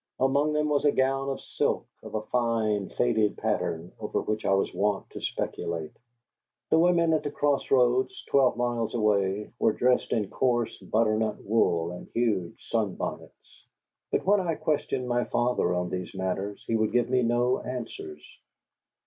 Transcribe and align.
Among 0.19 0.53
them 0.53 0.67
was 0.67 0.83
a 0.83 0.91
gown 0.91 1.29
of 1.29 1.39
silk, 1.39 1.85
of 2.01 2.15
a 2.15 2.23
fine, 2.23 2.89
faded 2.89 3.37
pattern, 3.37 3.91
over 3.99 4.19
which 4.19 4.45
I 4.45 4.53
was 4.55 4.73
wont 4.73 5.07
to 5.11 5.21
speculate. 5.21 5.95
The 6.71 6.79
women 6.79 7.13
at 7.13 7.21
the 7.21 7.29
Cross 7.29 7.69
Roads, 7.69 8.25
twelve 8.25 8.57
miles 8.57 8.95
away, 8.95 9.51
were 9.59 9.73
dressed 9.73 10.11
in 10.11 10.27
coarse 10.31 10.75
butternut 10.79 11.43
wool 11.43 11.91
and 11.91 12.07
huge 12.15 12.67
sunbonnets. 12.67 13.65
But 14.11 14.25
when 14.25 14.39
I 14.39 14.55
questioned 14.55 15.07
my 15.07 15.25
father 15.25 15.71
on 15.75 15.91
these 15.91 16.15
matters 16.15 16.63
he 16.65 16.75
would 16.75 16.93
give 16.93 17.07
me 17.07 17.21
no 17.21 17.59
answers. 17.59 18.23